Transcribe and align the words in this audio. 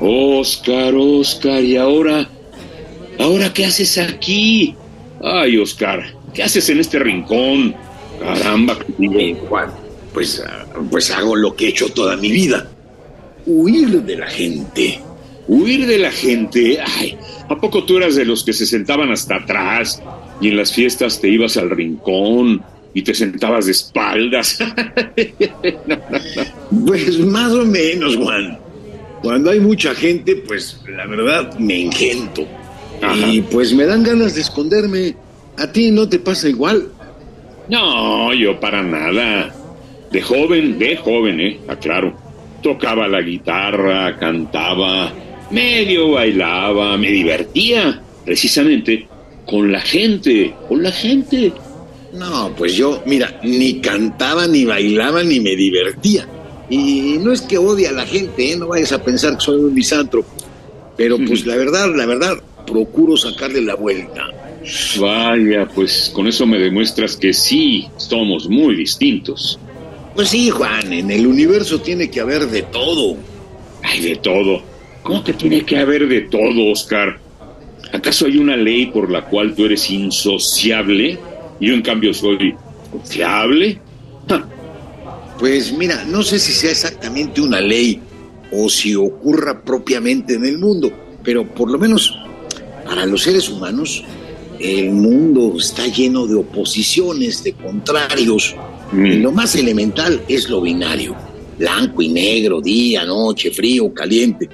Oscar, 0.00 0.94
Oscar, 0.96 1.62
¿y 1.62 1.76
ahora? 1.76 2.28
¿Ahora 3.18 3.52
qué 3.52 3.66
haces 3.66 3.98
aquí? 3.98 4.74
Ay, 5.22 5.58
Oscar, 5.58 6.02
¿qué 6.32 6.42
haces 6.42 6.68
en 6.70 6.80
este 6.80 6.98
rincón? 6.98 7.74
Caramba, 8.18 8.78
Bien, 8.98 9.36
Juan, 9.48 9.70
pues, 10.12 10.42
ah, 10.46 10.66
pues 10.90 11.10
hago 11.10 11.36
lo 11.36 11.54
que 11.54 11.66
he 11.66 11.68
hecho 11.70 11.88
toda 11.90 12.16
mi 12.16 12.30
vida. 12.30 12.70
Huir 13.46 14.02
de 14.02 14.16
la 14.16 14.26
gente. 14.26 15.00
huir 15.48 15.86
de 15.86 15.98
la 15.98 16.10
gente. 16.12 16.78
Ay, 16.98 17.16
¿a 17.48 17.56
poco 17.58 17.84
tú 17.84 17.96
eras 17.96 18.14
de 18.14 18.24
los 18.24 18.44
que 18.44 18.52
se 18.52 18.66
sentaban 18.66 19.10
hasta 19.10 19.36
atrás 19.36 20.02
y 20.40 20.48
en 20.48 20.56
las 20.56 20.72
fiestas 20.72 21.20
te 21.20 21.28
ibas 21.28 21.56
al 21.56 21.70
rincón 21.70 22.62
y 22.94 23.02
te 23.02 23.14
sentabas 23.14 23.66
de 23.66 23.72
espaldas? 23.72 24.58
No, 25.86 25.96
no, 25.96 25.96
no. 25.96 26.86
Pues 26.86 27.18
más 27.18 27.52
o 27.52 27.64
menos, 27.64 28.16
Juan. 28.16 28.58
Cuando 29.22 29.50
hay 29.50 29.60
mucha 29.60 29.94
gente, 29.94 30.36
pues 30.36 30.80
la 30.88 31.06
verdad 31.06 31.58
me 31.58 31.82
engento. 31.82 32.46
Ajá. 33.02 33.14
Y 33.28 33.42
pues 33.42 33.72
me 33.74 33.84
dan 33.84 34.02
ganas 34.02 34.34
de 34.34 34.40
esconderme. 34.40 35.14
¿A 35.58 35.70
ti 35.70 35.90
no 35.90 36.08
te 36.08 36.18
pasa 36.18 36.48
igual? 36.48 36.88
No, 37.68 38.32
yo 38.34 38.58
para 38.58 38.82
nada. 38.82 39.54
De 40.10 40.22
joven, 40.22 40.78
de 40.78 40.96
joven, 40.96 41.40
eh, 41.40 41.60
aclaro. 41.68 42.16
Tocaba 42.62 43.06
la 43.08 43.20
guitarra, 43.20 44.18
cantaba, 44.18 45.12
medio 45.50 46.12
bailaba, 46.12 46.96
me 46.96 47.10
divertía, 47.10 48.02
precisamente, 48.24 49.06
con 49.46 49.70
la 49.70 49.80
gente, 49.80 50.54
con 50.68 50.82
la 50.82 50.92
gente. 50.92 51.52
No, 52.12 52.52
pues 52.56 52.74
yo, 52.74 53.02
mira, 53.06 53.40
ni 53.44 53.80
cantaba, 53.80 54.46
ni 54.46 54.64
bailaba, 54.64 55.22
ni 55.22 55.40
me 55.40 55.54
divertía. 55.54 56.26
Y 56.70 57.18
no 57.18 57.32
es 57.32 57.42
que 57.42 57.58
odie 57.58 57.88
a 57.88 57.92
la 57.92 58.06
gente, 58.06 58.52
¿eh? 58.52 58.56
no 58.56 58.68
vayas 58.68 58.92
a 58.92 59.02
pensar 59.02 59.36
que 59.36 59.40
soy 59.40 59.58
un 59.58 59.74
misántropo. 59.74 60.30
Pero 60.96 61.18
pues 61.26 61.44
la 61.44 61.56
verdad, 61.56 61.92
la 61.94 62.06
verdad, 62.06 62.36
procuro 62.66 63.16
sacarle 63.16 63.60
la 63.60 63.74
vuelta. 63.74 64.28
Vaya, 65.00 65.66
pues 65.74 66.10
con 66.14 66.26
eso 66.28 66.46
me 66.46 66.58
demuestras 66.58 67.16
que 67.16 67.32
sí, 67.32 67.88
somos 67.96 68.48
muy 68.48 68.76
distintos. 68.76 69.58
Pues 70.14 70.28
sí, 70.28 70.50
Juan, 70.50 70.92
en 70.92 71.10
el 71.10 71.26
universo 71.26 71.80
tiene 71.80 72.10
que 72.10 72.20
haber 72.20 72.46
de 72.46 72.62
todo. 72.62 73.16
Hay 73.82 74.00
de 74.00 74.16
todo. 74.16 74.62
¿Cómo 75.02 75.24
que 75.24 75.32
tiene 75.32 75.64
que 75.64 75.78
haber 75.78 76.06
de 76.08 76.22
todo, 76.22 76.70
Oscar? 76.70 77.18
¿Acaso 77.92 78.26
hay 78.26 78.36
una 78.36 78.56
ley 78.56 78.86
por 78.86 79.10
la 79.10 79.24
cual 79.24 79.54
tú 79.54 79.64
eres 79.64 79.90
insociable 79.90 81.18
y 81.58 81.66
yo 81.66 81.74
en 81.74 81.82
cambio 81.82 82.12
soy 82.14 82.54
confiable? 82.90 83.80
Pues 85.40 85.72
mira, 85.72 86.04
no 86.04 86.22
sé 86.22 86.38
si 86.38 86.52
sea 86.52 86.70
exactamente 86.70 87.40
una 87.40 87.62
ley 87.62 87.98
o 88.52 88.68
si 88.68 88.94
ocurra 88.94 89.64
propiamente 89.64 90.34
en 90.34 90.44
el 90.44 90.58
mundo, 90.58 90.92
pero 91.24 91.48
por 91.54 91.70
lo 91.70 91.78
menos 91.78 92.14
para 92.84 93.06
los 93.06 93.22
seres 93.22 93.48
humanos 93.48 94.04
el 94.58 94.90
mundo 94.90 95.54
está 95.58 95.86
lleno 95.86 96.26
de 96.26 96.34
oposiciones, 96.34 97.42
de 97.42 97.54
contrarios. 97.54 98.54
Mm. 98.92 99.06
Y 99.06 99.16
lo 99.16 99.32
más 99.32 99.54
elemental 99.54 100.22
es 100.28 100.50
lo 100.50 100.60
binario, 100.60 101.16
blanco 101.58 102.02
y 102.02 102.08
negro, 102.08 102.60
día, 102.60 103.06
noche, 103.06 103.50
frío, 103.50 103.92
caliente. 103.94 104.48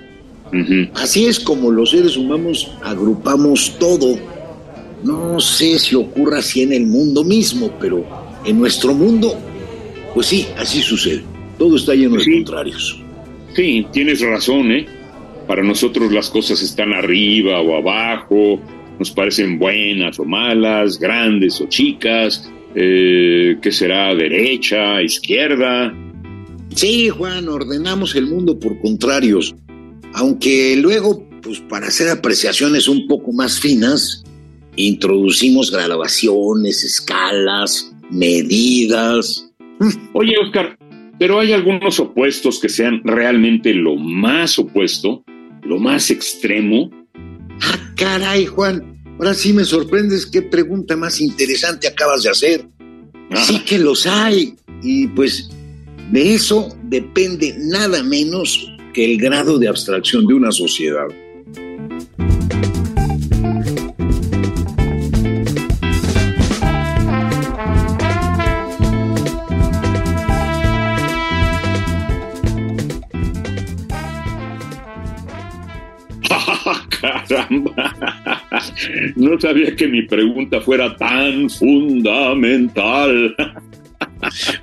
Así 0.94 1.26
es 1.26 1.40
como 1.40 1.72
los 1.72 1.90
seres 1.90 2.16
humanos 2.16 2.70
agrupamos 2.82 3.76
todo. 3.80 4.16
No 5.02 5.40
sé 5.40 5.78
si 5.80 5.96
ocurra 5.96 6.38
así 6.38 6.62
en 6.62 6.72
el 6.72 6.86
mundo 6.86 7.24
mismo, 7.24 7.72
pero 7.80 8.04
en 8.44 8.60
nuestro 8.60 8.94
mundo, 8.94 9.36
pues 10.16 10.28
sí, 10.28 10.46
así 10.56 10.80
sucede. 10.80 11.22
Todo 11.58 11.76
está 11.76 11.94
lleno 11.94 12.16
de 12.16 12.24
contrarios. 12.24 12.98
Sí, 13.54 13.86
tienes 13.92 14.22
razón, 14.22 14.72
¿eh? 14.72 14.86
Para 15.46 15.62
nosotros 15.62 16.10
las 16.10 16.30
cosas 16.30 16.62
están 16.62 16.94
arriba 16.94 17.60
o 17.60 17.76
abajo, 17.76 18.58
nos 18.98 19.10
parecen 19.10 19.58
buenas 19.58 20.18
o 20.18 20.24
malas, 20.24 20.98
grandes 20.98 21.60
o 21.60 21.66
chicas, 21.66 22.50
eh, 22.74 23.58
¿qué 23.60 23.70
será? 23.70 24.14
Derecha, 24.14 25.02
izquierda. 25.02 25.94
Sí, 26.74 27.10
Juan, 27.10 27.46
ordenamos 27.50 28.16
el 28.16 28.26
mundo 28.26 28.58
por 28.58 28.80
contrarios. 28.80 29.54
Aunque 30.14 30.76
luego, 30.76 31.28
pues 31.42 31.60
para 31.60 31.88
hacer 31.88 32.08
apreciaciones 32.08 32.88
un 32.88 33.06
poco 33.06 33.34
más 33.34 33.60
finas, 33.60 34.24
introducimos 34.76 35.70
graduaciones, 35.70 36.84
escalas, 36.84 37.92
medidas. 38.10 39.45
Oye, 40.12 40.34
Oscar, 40.38 40.78
pero 41.18 41.40
hay 41.40 41.52
algunos 41.52 41.98
opuestos 42.00 42.60
que 42.60 42.68
sean 42.68 43.00
realmente 43.04 43.72
lo 43.74 43.96
más 43.96 44.58
opuesto, 44.58 45.24
lo 45.62 45.78
más 45.78 46.10
extremo. 46.10 46.90
Ah, 47.62 47.92
caray, 47.96 48.46
Juan. 48.46 48.96
Ahora 49.18 49.32
sí 49.32 49.52
me 49.52 49.64
sorprendes 49.64 50.26
qué 50.26 50.42
pregunta 50.42 50.96
más 50.96 51.20
interesante 51.20 51.88
acabas 51.88 52.22
de 52.22 52.30
hacer. 52.30 52.66
Ah, 53.30 53.36
Sí 53.44 53.60
que 53.60 53.78
los 53.78 54.06
hay. 54.06 54.54
Y 54.82 55.06
pues 55.08 55.48
de 56.10 56.34
eso 56.34 56.68
depende 56.84 57.54
nada 57.58 58.02
menos 58.02 58.70
que 58.92 59.04
el 59.04 59.18
grado 59.18 59.58
de 59.58 59.68
abstracción 59.68 60.26
de 60.26 60.34
una 60.34 60.52
sociedad. 60.52 61.06
No 79.14 79.40
sabía 79.40 79.74
que 79.76 79.86
mi 79.86 80.02
pregunta 80.02 80.60
fuera 80.60 80.96
tan 80.96 81.48
fundamental. 81.50 83.34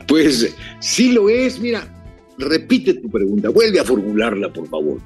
Pues 0.08 0.56
sí 0.80 1.12
lo 1.12 1.30
es. 1.30 1.59
Mira, 1.59 1.88
repite 2.38 2.96
tu 2.96 3.09
pregunta. 3.09 3.50
Vuelve 3.50 3.80
a 3.80 3.84
formularla, 3.84 4.52
por 4.52 4.68
favor. 4.68 5.00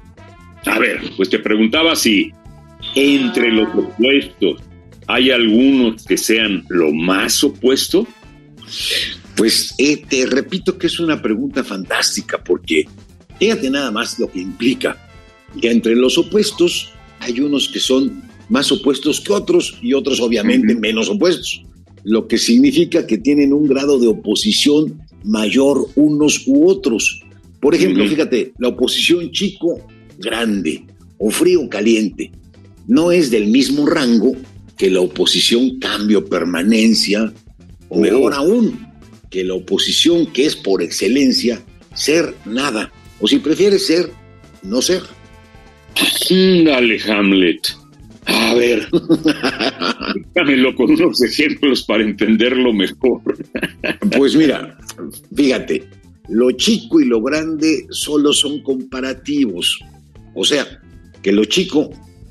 A 0.66 0.78
ver, 0.78 1.00
pues 1.16 1.30
te 1.30 1.38
preguntaba 1.38 1.94
si 1.96 2.32
entre 2.94 3.50
los 3.52 3.68
opuestos 3.74 4.60
hay 5.06 5.30
algunos 5.30 6.04
que 6.04 6.16
sean 6.16 6.64
lo 6.68 6.92
más 6.92 7.42
opuesto. 7.42 8.06
Pues 9.36 9.74
eh, 9.78 10.02
te 10.08 10.26
repito 10.26 10.76
que 10.76 10.88
es 10.88 10.98
una 11.00 11.22
pregunta 11.22 11.64
fantástica 11.64 12.42
porque 12.42 12.84
fíjate 13.38 13.70
nada 13.70 13.90
más 13.90 14.18
lo 14.18 14.30
que 14.30 14.40
implica 14.40 14.96
que 15.60 15.70
entre 15.70 15.96
los 15.96 16.18
opuestos 16.18 16.92
hay 17.20 17.40
unos 17.40 17.68
que 17.68 17.80
son 17.80 18.27
más 18.48 18.70
opuestos 18.72 19.20
que 19.20 19.32
otros 19.32 19.78
y 19.82 19.94
otros 19.94 20.20
obviamente 20.20 20.74
menos 20.74 21.08
opuestos, 21.08 21.62
lo 22.04 22.26
que 22.26 22.38
significa 22.38 23.06
que 23.06 23.18
tienen 23.18 23.52
un 23.52 23.66
grado 23.66 23.98
de 23.98 24.08
oposición 24.08 25.00
mayor 25.24 25.86
unos 25.96 26.46
u 26.46 26.68
otros. 26.68 27.22
Por 27.60 27.74
ejemplo, 27.74 28.06
fíjate, 28.06 28.52
la 28.58 28.68
oposición 28.68 29.30
chico 29.32 29.80
grande 30.18 30.84
o 31.18 31.30
frío 31.30 31.68
caliente 31.68 32.30
no 32.86 33.12
es 33.12 33.30
del 33.30 33.48
mismo 33.48 33.86
rango 33.86 34.36
que 34.76 34.90
la 34.90 35.00
oposición 35.00 35.78
cambio 35.78 36.24
permanencia 36.24 37.32
o 37.88 37.98
Oh. 37.98 38.00
mejor 38.00 38.34
aún, 38.34 38.86
que 39.30 39.44
la 39.44 39.54
oposición 39.54 40.26
que 40.32 40.46
es 40.46 40.56
por 40.56 40.82
excelencia 40.82 41.62
ser 41.94 42.34
nada, 42.44 42.92
o 43.20 43.26
si 43.26 43.38
prefieres 43.38 43.86
ser, 43.86 44.10
no 44.62 44.80
ser. 44.82 45.02
Dale, 46.64 47.00
Hamlet. 47.08 47.68
Ver, 48.58 48.88
dámelo 50.34 50.74
con 50.74 50.90
unos 50.90 51.22
ejemplos 51.22 51.84
para 51.84 52.02
entenderlo 52.02 52.72
mejor. 52.72 53.22
Pues 54.16 54.34
mira, 54.34 54.76
fíjate, 55.34 55.88
lo 56.28 56.50
chico 56.52 57.00
y 57.00 57.06
lo 57.06 57.22
grande 57.22 57.86
solo 57.90 58.32
son 58.32 58.62
comparativos. 58.62 59.78
O 60.34 60.44
sea, 60.44 60.66
que 61.22 61.32
lo 61.32 61.44
chico 61.44 61.90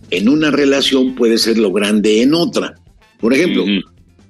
en 0.10 0.30
una 0.30 0.52
relación 0.52 1.16
puede 1.16 1.38
ser 1.38 1.58
lo 1.58 1.72
grande 1.72 2.22
en 2.22 2.34
otra. 2.34 2.76
Por 3.20 3.34
ejemplo, 3.34 3.66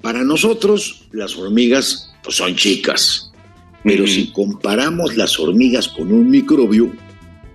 para 0.01 0.23
nosotros 0.23 1.07
las 1.11 1.35
hormigas 1.37 2.13
pues, 2.23 2.37
son 2.37 2.55
chicas 2.55 3.31
Pero 3.83 4.07
si 4.07 4.31
comparamos 4.31 5.17
las 5.17 5.39
hormigas 5.39 5.87
con 5.87 6.11
un 6.11 6.29
microbio, 6.29 6.91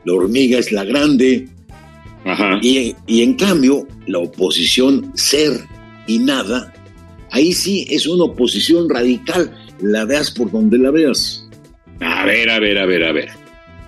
la 0.04 0.12
hormiga 0.14 0.58
es 0.58 0.72
la 0.72 0.84
grande 0.84 1.48
Ajá. 2.24 2.58
y, 2.62 2.94
y 3.06 3.22
en 3.22 3.34
cambio 3.34 3.86
la 4.06 4.18
oposición 4.18 5.10
ser 5.16 5.52
y 6.06 6.18
nada, 6.18 6.72
ahí 7.30 7.52
sí 7.52 7.86
es 7.90 8.06
una 8.06 8.24
oposición 8.24 8.88
radical, 8.88 9.56
la 9.80 10.04
veas 10.04 10.30
por 10.30 10.50
donde 10.50 10.78
la 10.78 10.90
veas. 10.90 11.48
A 12.00 12.24
ver, 12.24 12.50
a 12.50 12.58
ver, 12.58 12.78
a 12.78 12.86
ver, 12.86 13.04
a 13.04 13.12
ver. 13.12 13.28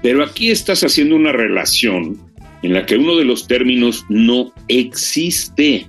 Pero 0.02 0.22
aquí 0.22 0.50
estás 0.50 0.82
haciendo 0.84 1.16
una 1.16 1.32
relación 1.32 2.18
en 2.62 2.72
la 2.74 2.86
que 2.86 2.96
uno 2.96 3.16
de 3.16 3.24
los 3.24 3.46
términos 3.46 4.04
no 4.08 4.52
existe. 4.68 5.86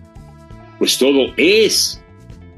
Pues 0.80 0.98
todo 0.98 1.34
es. 1.38 2.02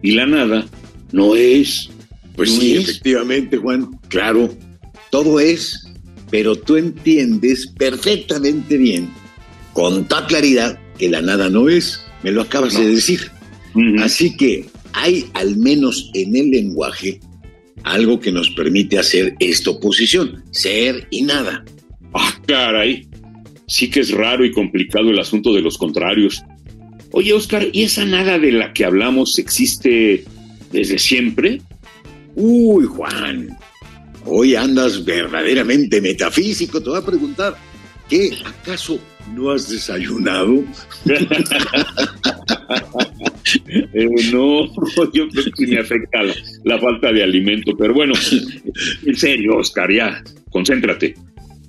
Y 0.01 0.11
la 0.11 0.25
nada 0.25 0.65
no 1.11 1.35
es. 1.35 1.89
Pues 2.35 2.53
¿No 2.53 2.61
sí, 2.61 2.75
es? 2.75 2.83
efectivamente, 2.83 3.57
Juan, 3.57 3.89
claro, 4.09 4.49
todo 5.09 5.39
es, 5.39 5.87
pero 6.29 6.55
tú 6.55 6.75
entiendes 6.75 7.67
perfectamente 7.77 8.77
bien, 8.77 9.09
con 9.77 10.07
toda 10.07 10.25
claridad, 10.25 10.79
que 10.97 11.07
la 11.07 11.21
nada 11.21 11.51
no 11.51 11.69
es, 11.69 12.01
me 12.23 12.31
lo 12.31 12.41
acabas 12.41 12.73
No. 12.73 12.79
de 12.79 12.87
decir. 12.95 13.29
Así 13.99 14.35
que 14.35 14.65
hay 14.93 15.27
al 15.35 15.55
menos 15.57 16.09
en 16.15 16.35
el 16.35 16.49
lenguaje 16.49 17.19
algo 17.83 18.19
que 18.19 18.31
nos 18.31 18.49
permite 18.49 18.97
hacer 18.97 19.35
esta 19.39 19.69
oposición, 19.69 20.43
ser 20.49 21.07
y 21.11 21.21
nada. 21.21 21.63
Ah, 22.11 22.33
caray. 22.47 23.07
Sí 23.67 23.87
que 23.91 23.99
es 23.99 24.09
raro 24.09 24.43
y 24.43 24.51
complicado 24.51 25.11
el 25.11 25.19
asunto 25.19 25.53
de 25.53 25.61
los 25.61 25.77
contrarios. 25.77 26.41
Oye, 27.11 27.33
Oscar, 27.33 27.67
¿y 27.71 27.83
esa 27.83 28.03
nada 28.03 28.39
de 28.39 28.53
la 28.53 28.73
que 28.73 28.83
hablamos 28.83 29.37
existe 29.37 30.25
desde 30.71 30.97
siempre? 30.97 31.61
Uy, 32.35 32.85
Juan, 32.85 33.55
hoy 34.25 34.55
andas 34.55 35.05
verdaderamente 35.05 36.01
metafísico, 36.01 36.81
te 36.81 36.89
voy 36.89 36.97
a 36.97 37.05
preguntar, 37.05 37.55
¿qué 38.09 38.37
acaso 38.45 38.99
no 39.33 39.51
has 39.51 39.69
desayunado? 39.69 40.63
Eh, 43.93 44.09
no, 44.33 44.65
yo 45.13 45.29
creo 45.29 45.45
que 45.57 45.67
me 45.67 45.79
afecta 45.79 46.21
la, 46.21 46.33
la 46.65 46.79
falta 46.79 47.13
de 47.13 47.23
alimento. 47.23 47.75
Pero 47.77 47.93
bueno, 47.93 48.13
en 49.05 49.15
serio, 49.15 49.57
Oscar, 49.57 49.89
ya, 49.91 50.21
concéntrate. 50.51 51.15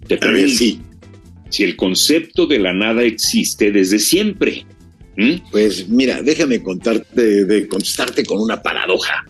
Te 0.08 0.14
A 0.14 0.18
ver, 0.18 0.18
pregunto 0.18 0.56
sí, 0.56 0.80
si 1.50 1.64
el 1.64 1.76
concepto 1.76 2.46
de 2.46 2.58
la 2.58 2.72
nada 2.72 3.02
existe 3.02 3.70
desde 3.70 3.98
siempre. 3.98 4.66
¿Mm? 5.16 5.50
pues 5.50 5.88
mira, 5.88 6.22
déjame 6.22 6.62
contarte, 6.62 7.44
de 7.44 7.66
contestarte 7.66 8.24
con 8.24 8.40
una 8.40 8.62
paradoja. 8.62 9.24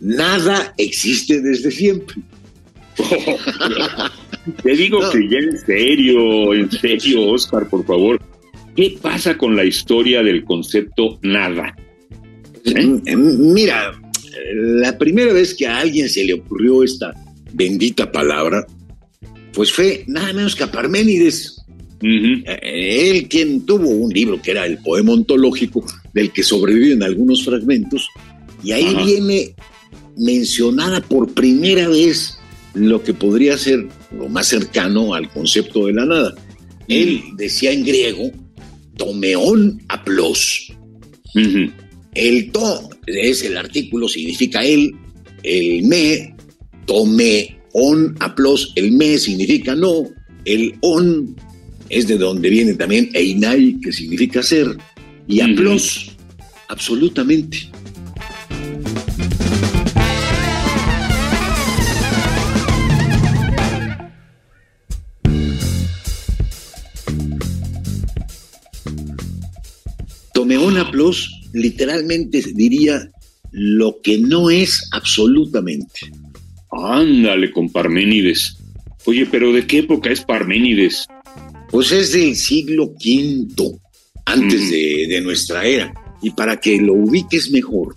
Nada 0.00 0.74
existe 0.76 1.40
desde 1.40 1.70
siempre. 1.70 2.16
Te 4.62 4.72
digo 4.74 5.00
No. 5.00 5.10
que 5.10 5.28
ya 5.28 5.38
en 5.38 5.58
serio, 5.58 6.54
en 6.54 6.70
serio, 6.70 7.28
Oscar, 7.30 7.68
por 7.68 7.84
favor. 7.84 8.20
¿Qué 8.74 8.96
pasa 9.00 9.36
con 9.36 9.54
la 9.56 9.64
historia 9.64 10.22
del 10.22 10.44
concepto 10.44 11.18
nada? 11.22 11.74
¿Eh? 12.64 13.16
Mira, 13.16 13.92
la 14.54 14.96
primera 14.96 15.32
vez 15.32 15.54
que 15.54 15.66
a 15.66 15.78
alguien 15.80 16.08
se 16.08 16.24
le 16.24 16.34
ocurrió 16.34 16.82
esta 16.82 17.12
bendita 17.52 18.10
palabra, 18.10 18.66
pues 19.52 19.72
fue 19.72 20.04
nada 20.06 20.32
menos 20.32 20.54
que 20.54 20.64
a 20.64 20.70
Parménides. 20.70 21.56
Eh, 22.02 23.10
Él 23.10 23.28
quien 23.28 23.66
tuvo 23.66 23.88
un 23.90 24.10
libro 24.12 24.40
que 24.40 24.52
era 24.52 24.64
el 24.64 24.78
poema 24.78 25.12
ontológico, 25.12 25.84
del 26.14 26.30
que 26.32 26.42
sobreviven 26.42 27.02
algunos 27.02 27.44
fragmentos, 27.44 28.08
y 28.64 28.72
ahí 28.72 28.86
Ajá. 28.94 29.04
viene 29.04 29.54
mencionada 30.16 31.00
por 31.02 31.32
primera 31.34 31.88
vez 31.88 32.38
lo 32.74 33.02
que 33.02 33.14
podría 33.14 33.58
ser 33.58 33.86
lo 34.16 34.28
más 34.28 34.48
cercano 34.48 35.14
al 35.14 35.28
concepto 35.30 35.86
de 35.86 35.94
la 35.94 36.06
nada. 36.06 36.34
Él 36.88 37.22
decía 37.36 37.72
en 37.72 37.84
griego, 37.84 38.30
tomeón 38.96 39.82
aplos. 39.88 40.72
El 42.14 42.50
to 42.50 42.90
es 43.06 43.44
el 43.44 43.56
artículo, 43.56 44.08
significa 44.08 44.64
él, 44.64 44.92
el 45.42 45.84
me, 45.84 46.34
tome, 46.86 47.58
on, 47.72 48.16
aplos, 48.20 48.72
el 48.74 48.92
me 48.92 49.16
significa 49.18 49.74
no, 49.74 50.04
el 50.44 50.74
on 50.80 51.36
es 51.88 52.06
de 52.06 52.18
donde 52.18 52.50
viene 52.50 52.74
también 52.74 53.10
einai, 53.14 53.78
que 53.80 53.92
significa 53.92 54.42
ser, 54.42 54.76
y 55.26 55.40
aplos, 55.40 56.10
absolutamente. 56.68 57.69
Tomeón 70.70 70.86
aplos 70.88 71.30
literalmente 71.52 72.42
diría 72.54 73.10
lo 73.52 74.00
que 74.02 74.18
no 74.18 74.50
es 74.50 74.88
absolutamente. 74.92 76.10
Ándale 76.70 77.50
con 77.50 77.70
Parménides. 77.70 78.56
Oye, 79.06 79.26
pero 79.26 79.52
¿de 79.52 79.66
qué 79.66 79.78
época 79.78 80.10
es 80.10 80.20
Parménides? 80.22 81.06
Pues 81.70 81.90
es 81.92 82.12
del 82.12 82.36
siglo 82.36 82.94
V, 83.04 83.78
antes 84.26 84.60
Mm. 84.62 84.70
de, 84.70 85.06
de 85.08 85.20
nuestra 85.20 85.64
era. 85.64 85.92
Y 86.22 86.30
para 86.30 86.60
que 86.60 86.80
lo 86.80 86.94
ubiques 86.94 87.50
mejor, 87.50 87.96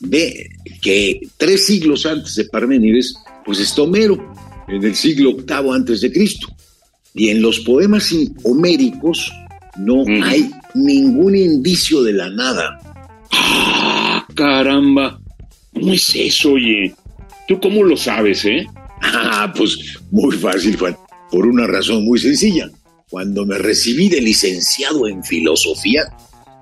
ve 0.00 0.50
que 0.80 1.20
tres 1.36 1.66
siglos 1.66 2.04
antes 2.06 2.34
de 2.34 2.44
Parménides, 2.44 3.14
pues 3.44 3.58
está 3.60 3.82
Homero, 3.82 4.32
en 4.68 4.84
el 4.84 4.94
siglo 4.94 5.34
VIII 5.36 5.72
antes 5.74 6.00
de 6.02 6.12
Cristo. 6.12 6.48
Y 7.14 7.28
en 7.28 7.42
los 7.42 7.60
poemas 7.60 8.14
homéricos 8.44 9.32
no 9.78 10.04
Mm. 10.04 10.22
hay 10.22 10.50
ningún 10.74 11.36
indicio 11.36 12.02
de 12.02 12.12
la 12.12 12.30
nada. 12.30 12.78
¡Ah, 13.32 14.26
caramba! 14.34 15.20
¿Cómo 15.72 15.92
es 15.92 16.14
eso, 16.14 16.52
oye? 16.52 16.94
¿Tú 17.48 17.58
cómo 17.60 17.82
lo 17.82 17.96
sabes, 17.96 18.44
eh? 18.44 18.66
Ah, 19.02 19.52
pues 19.56 19.98
muy 20.10 20.36
fácil, 20.36 20.76
Juan. 20.76 20.96
Por 21.30 21.46
una 21.46 21.66
razón 21.66 22.04
muy 22.04 22.18
sencilla. 22.18 22.70
Cuando 23.08 23.44
me 23.44 23.58
recibí 23.58 24.08
de 24.08 24.20
licenciado 24.20 25.06
en 25.08 25.22
filosofía, 25.24 26.02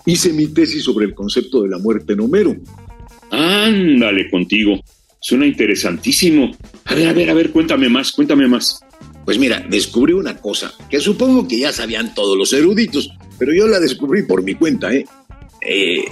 hice 0.06 0.32
mi 0.32 0.46
tesis 0.48 0.84
sobre 0.84 1.06
el 1.06 1.14
concepto 1.14 1.62
de 1.62 1.68
la 1.68 1.78
muerte 1.78 2.14
en 2.14 2.20
Homero. 2.20 2.56
Ándale 3.30 4.30
contigo. 4.30 4.80
Suena 5.20 5.46
interesantísimo. 5.46 6.50
A 6.86 6.94
ver, 6.94 7.08
a 7.08 7.12
ver, 7.12 7.30
a 7.30 7.34
ver, 7.34 7.50
cuéntame 7.50 7.88
más, 7.88 8.10
cuéntame 8.12 8.48
más. 8.48 8.80
Pues 9.24 9.38
mira, 9.38 9.64
descubrí 9.68 10.12
una 10.12 10.36
cosa 10.38 10.72
que 10.88 10.98
supongo 10.98 11.46
que 11.46 11.58
ya 11.58 11.72
sabían 11.72 12.14
todos 12.14 12.36
los 12.36 12.52
eruditos, 12.52 13.10
pero 13.40 13.54
yo 13.54 13.66
la 13.66 13.80
descubrí 13.80 14.22
por 14.24 14.42
mi 14.42 14.54
cuenta, 14.54 14.92
¿eh? 14.92 15.06
Eh, 15.66 16.04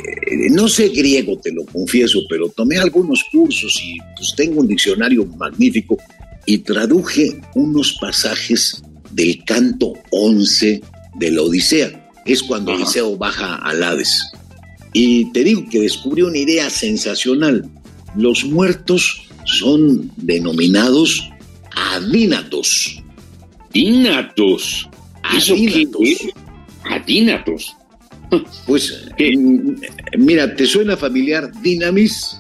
no 0.50 0.66
sé 0.66 0.88
griego, 0.88 1.38
te 1.38 1.52
lo 1.52 1.64
confieso, 1.66 2.20
pero 2.28 2.49
tomé 2.49 2.78
algunos 2.78 3.23
cursos 3.30 3.78
y 3.82 3.99
pues 4.16 4.35
tengo 4.35 4.61
un 4.61 4.66
diccionario 4.66 5.25
magnífico 5.26 5.99
y 6.47 6.58
traduje 6.58 7.38
unos 7.54 7.99
pasajes 8.00 8.82
del 9.11 9.44
canto 9.44 9.92
11 10.11 10.80
de 11.16 11.30
la 11.30 11.42
Odisea. 11.42 12.11
Es 12.25 12.42
cuando 12.42 12.73
Ajá. 12.73 12.82
Odiseo 12.82 13.16
baja 13.16 13.56
al 13.56 13.82
Hades. 13.82 14.32
Y 14.94 15.30
te 15.32 15.44
digo 15.44 15.64
que 15.70 15.80
descubrí 15.80 16.23
una 16.23 16.38
idea 16.38 16.70
sensacional. 16.70 17.68
Los 18.16 18.44
muertos 18.44 19.28
son 19.44 20.11
denominados 20.16 21.28
adínatos. 21.75 23.02
Adínatos. 23.70 24.88
¿Eso 25.37 25.54
qué 25.54 25.87
Adínatos. 26.88 27.62
es? 27.62 27.75
Adínatos. 28.30 28.59
Pues, 28.66 29.09
¿Qué? 29.16 29.37
mm, 29.37 29.76
mira, 30.18 30.54
¿te 30.54 30.66
suena 30.66 30.97
familiar 30.97 31.50
Dinamis? 31.62 32.38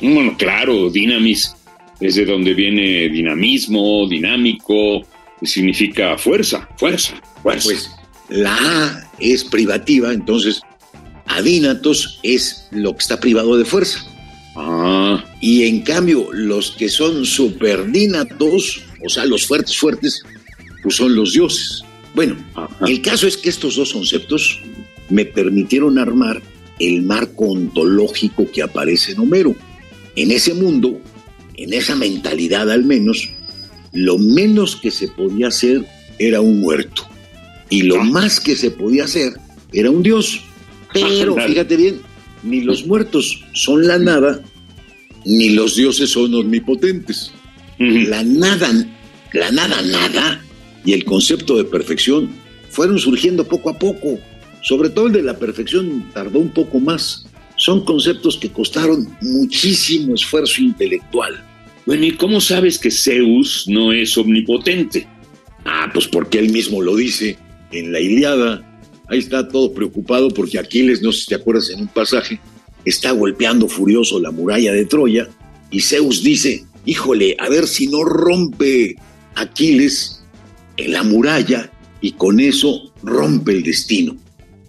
Bueno, 0.00 0.36
claro, 0.36 0.90
dinamis. 0.90 1.54
Es 2.00 2.16
de 2.16 2.26
donde 2.26 2.52
viene 2.52 3.08
dinamismo, 3.08 4.06
dinámico, 4.08 5.02
significa 5.42 6.18
fuerza, 6.18 6.68
fuerza, 6.76 7.14
fuerza. 7.42 7.68
Pues 7.68 7.90
la 8.28 8.56
A 8.56 9.10
es 9.20 9.44
privativa, 9.44 10.12
entonces 10.12 10.60
adínatos 11.26 12.18
es 12.24 12.66
lo 12.72 12.92
que 12.92 12.98
está 12.98 13.20
privado 13.20 13.56
de 13.56 13.64
fuerza. 13.64 14.04
ah, 14.56 15.24
Y 15.40 15.62
en 15.64 15.82
cambio, 15.82 16.28
los 16.32 16.72
que 16.72 16.88
son 16.88 17.24
superdínatos, 17.24 18.82
o 19.04 19.08
sea, 19.08 19.24
los 19.24 19.46
fuertes, 19.46 19.78
fuertes, 19.78 20.22
pues 20.82 20.96
son 20.96 21.14
los 21.14 21.32
dioses. 21.32 21.83
Bueno, 22.14 22.36
ajá. 22.54 22.86
el 22.86 23.02
caso 23.02 23.26
es 23.26 23.36
que 23.36 23.48
estos 23.50 23.76
dos 23.76 23.92
conceptos 23.92 24.60
me 25.10 25.24
permitieron 25.24 25.98
armar 25.98 26.40
el 26.78 27.02
marco 27.02 27.46
ontológico 27.48 28.50
que 28.50 28.62
aparece 28.62 29.12
en 29.12 29.20
Homero. 29.20 29.54
En 30.16 30.30
ese 30.30 30.54
mundo, 30.54 31.00
en 31.56 31.72
esa 31.72 31.94
mentalidad 31.96 32.70
al 32.70 32.84
menos, 32.84 33.28
lo 33.92 34.18
menos 34.18 34.76
que 34.76 34.90
se 34.90 35.08
podía 35.08 35.48
hacer 35.48 35.84
era 36.18 36.40
un 36.40 36.60
muerto. 36.60 37.02
Y 37.70 37.82
lo 37.82 38.00
Ah. 38.00 38.04
más 38.04 38.40
que 38.40 38.56
se 38.56 38.70
podía 38.70 39.04
hacer 39.04 39.32
era 39.72 39.90
un 39.90 40.02
dios. 40.02 40.40
Pero 40.92 41.34
fíjate 41.36 41.76
bien, 41.76 42.00
ni 42.44 42.60
los 42.60 42.86
muertos 42.86 43.42
son 43.54 43.86
la 43.86 43.98
nada, 43.98 44.40
ni 45.24 45.50
los 45.50 45.74
dioses 45.76 46.10
son 46.10 46.34
omnipotentes. 46.34 47.32
la 47.78 48.22
nada, 48.22 48.70
la 49.32 49.50
nada, 49.50 49.82
nada 49.82 50.44
y 50.84 50.92
el 50.92 51.04
concepto 51.04 51.56
de 51.56 51.64
perfección 51.64 52.30
fueron 52.70 52.98
surgiendo 52.98 53.44
poco 53.46 53.70
a 53.70 53.78
poco. 53.78 54.18
Sobre 54.62 54.90
todo 54.90 55.06
el 55.06 55.12
de 55.12 55.22
la 55.22 55.38
perfección 55.38 56.10
tardó 56.12 56.38
un 56.38 56.50
poco 56.50 56.80
más. 56.80 57.26
Son 57.56 57.84
conceptos 57.84 58.36
que 58.36 58.50
costaron 58.50 59.16
muchísimo 59.20 60.14
esfuerzo 60.14 60.60
intelectual. 60.60 61.44
Bueno, 61.86 62.04
¿y 62.06 62.12
cómo 62.12 62.40
sabes 62.40 62.78
que 62.78 62.90
Zeus 62.90 63.64
no 63.68 63.92
es 63.92 64.16
omnipotente? 64.16 65.06
Ah, 65.64 65.90
pues 65.92 66.08
porque 66.08 66.38
él 66.38 66.50
mismo 66.50 66.82
lo 66.82 66.96
dice 66.96 67.36
en 67.72 67.92
la 67.92 68.00
Iliada. 68.00 68.80
Ahí 69.08 69.18
está 69.18 69.46
todo 69.46 69.72
preocupado 69.72 70.30
porque 70.30 70.58
Aquiles, 70.58 71.02
no 71.02 71.12
sé 71.12 71.20
si 71.20 71.26
te 71.26 71.34
acuerdas 71.34 71.70
en 71.70 71.80
un 71.80 71.88
pasaje, 71.88 72.40
está 72.84 73.12
golpeando 73.12 73.68
furioso 73.68 74.18
la 74.18 74.30
muralla 74.30 74.72
de 74.72 74.86
Troya 74.86 75.28
y 75.70 75.80
Zeus 75.80 76.22
dice, 76.22 76.64
híjole, 76.86 77.36
a 77.38 77.48
ver 77.48 77.66
si 77.66 77.86
no 77.86 78.04
rompe 78.04 78.96
Aquiles 79.34 80.23
en 80.76 80.92
la 80.92 81.02
muralla 81.02 81.70
y 82.00 82.12
con 82.12 82.40
eso 82.40 82.92
rompe 83.02 83.52
el 83.52 83.62
destino. 83.62 84.16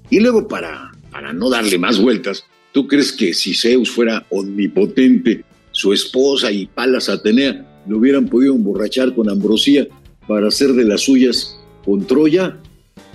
Y 0.10 0.20
luego 0.20 0.48
para, 0.48 0.92
para 1.12 1.34
no 1.34 1.50
darle 1.50 1.78
más 1.78 2.00
vueltas, 2.00 2.46
¿tú 2.72 2.88
crees 2.88 3.12
que 3.12 3.34
si 3.34 3.54
Zeus 3.54 3.90
fuera 3.90 4.26
omnipotente, 4.30 5.44
su 5.72 5.92
esposa 5.94 6.52
y 6.52 6.68
Palas 6.68 7.10
Atenea 7.10 7.84
lo 7.88 7.98
hubieran 7.98 8.28
podido 8.28 8.56
emborrachar 8.56 9.14
con 9.14 9.30
ambrosía 9.30 9.88
para 10.28 10.48
hacer 10.48 10.74
de 10.74 10.86
las 10.86 11.02
suyas 11.02 11.60
con 11.84 12.06
Troya? 12.06 12.58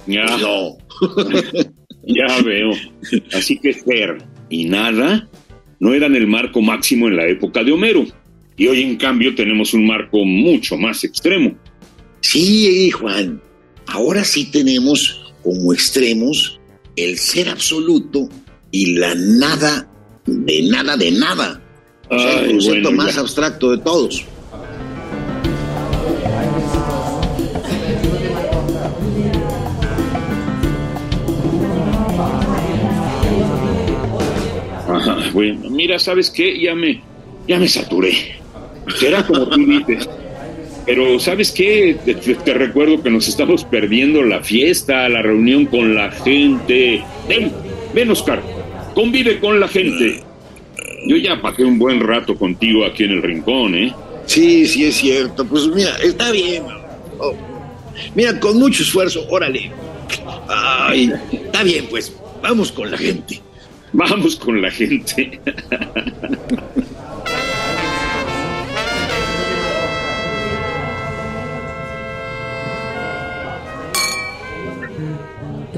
Ya. 0.06 0.24
No. 0.38 0.76
ya 2.04 2.42
veo. 2.42 2.72
Así 3.32 3.58
que 3.58 3.72
Ser 3.72 4.18
y 4.48 4.66
Nada 4.66 5.28
no 5.78 5.94
eran 5.94 6.14
el 6.14 6.26
marco 6.26 6.60
máximo 6.60 7.08
en 7.08 7.16
la 7.16 7.26
época 7.26 7.64
de 7.64 7.72
Homero. 7.72 8.04
Y 8.56 8.66
hoy 8.66 8.82
en 8.82 8.96
cambio 8.96 9.34
tenemos 9.34 9.72
un 9.72 9.86
marco 9.86 10.24
mucho 10.24 10.76
más 10.76 11.02
extremo. 11.04 11.56
Sí, 12.20 12.90
Juan, 12.90 13.40
ahora 13.86 14.24
sí 14.24 14.50
tenemos 14.50 15.32
como 15.42 15.72
extremos 15.72 16.60
el 16.96 17.18
ser 17.18 17.48
absoluto 17.48 18.28
y 18.70 18.94
la 18.94 19.14
nada 19.14 19.88
de 20.26 20.62
nada 20.62 20.96
de 20.96 21.10
nada. 21.10 21.62
el 22.10 22.52
concepto 22.52 22.92
más 22.92 23.16
abstracto 23.16 23.70
de 23.70 23.78
todos. 23.78 24.24
bueno, 35.32 35.70
mira, 35.70 35.98
¿sabes 35.98 36.30
qué? 36.30 36.60
Ya 36.60 36.74
me, 36.74 37.02
ya 37.46 37.58
me 37.58 37.68
saturé. 37.68 38.40
Será 38.98 39.26
como 39.26 39.48
tú 39.48 39.64
dices. 39.64 40.08
Pero 40.90 41.20
¿sabes 41.20 41.52
qué? 41.52 41.96
Te, 42.44 42.52
recuerdo 42.52 43.00
que 43.00 43.10
nos 43.10 43.28
estamos 43.28 43.62
perdiendo 43.62 44.24
la 44.24 44.42
fiesta, 44.42 45.08
la 45.08 45.22
reunión 45.22 45.66
con 45.66 45.94
la 45.94 46.10
gente. 46.10 47.04
Ven, 47.28 47.52
ven 47.94 48.10
Oscar, 48.10 48.42
convive 48.92 49.38
con 49.38 49.60
la 49.60 49.68
gente. 49.68 50.20
Yo 51.06 51.16
ya 51.16 51.40
pasé 51.40 51.64
un 51.64 51.78
buen 51.78 52.00
rato 52.00 52.34
contigo 52.34 52.84
aquí 52.84 53.04
en 53.04 53.12
el 53.12 53.22
rincón, 53.22 53.76
¿eh? 53.76 53.94
Sí, 54.26 54.66
sí 54.66 54.86
es 54.86 54.96
cierto. 54.96 55.44
Pues 55.44 55.68
mira, 55.68 55.94
está 56.02 56.32
bien. 56.32 56.64
Oh, 57.20 57.36
mira, 58.16 58.40
con 58.40 58.58
mucho 58.58 58.82
esfuerzo, 58.82 59.24
órale. 59.30 59.70
Ay, 60.48 61.12
está 61.30 61.62
bien, 61.62 61.86
pues 61.88 62.12
vamos 62.42 62.72
con 62.72 62.90
la 62.90 62.98
gente. 62.98 63.40
Vamos 63.92 64.34
con 64.34 64.60
la 64.60 64.72
gente. 64.72 65.38